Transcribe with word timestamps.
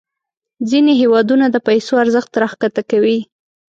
ځینې 0.69 0.93
هیوادونه 1.01 1.45
د 1.49 1.57
پیسو 1.67 1.93
ارزښت 2.03 2.31
راښکته 2.41 2.81
کوي. 2.91 3.19